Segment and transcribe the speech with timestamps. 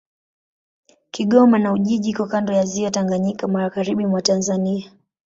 [1.11, 4.91] Kigoma na Ujiji iko kando ya Ziwa Tanganyika, magharibi mwa Tanzania.